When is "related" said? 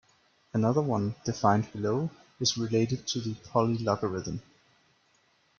2.57-3.05